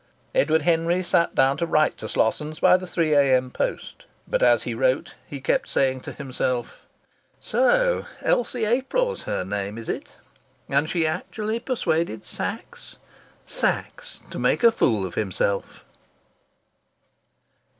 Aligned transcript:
Edward 0.33 0.63
Henry 0.63 1.03
sat 1.03 1.35
down 1.35 1.57
to 1.57 1.67
write 1.67 1.95
to 1.97 2.07
Slossons 2.09 2.59
by 2.59 2.75
the 2.75 2.87
3 2.87 3.13
A.M. 3.13 3.51
post. 3.51 4.05
But 4.27 4.41
as 4.41 4.63
he 4.63 4.73
wrote 4.73 5.13
he 5.27 5.39
kept 5.39 5.69
saying 5.69 6.01
to 6.01 6.11
himself: 6.11 6.81
"So 7.39 8.05
Elsie 8.23 8.65
April's 8.65 9.25
her 9.25 9.45
name, 9.45 9.77
is 9.77 9.87
it? 9.89 10.13
And 10.67 10.89
she 10.89 11.05
actually 11.05 11.59
persuaded 11.59 12.25
Sachs 12.25 12.97
Sachs 13.45 14.21
to 14.31 14.39
make 14.39 14.63
a 14.63 14.71
fool 14.71 15.05
of 15.05 15.13
himself!" 15.13 15.85